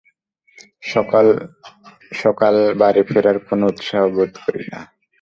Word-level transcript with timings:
সকাল-সকল 0.83 2.55
বাড়ি 2.81 3.01
ফেরার 3.09 3.37
কোনো 3.47 3.63
উৎসাহ 3.71 4.03
বোধ 4.15 4.33
করি 4.43 4.63
না। 4.69 4.79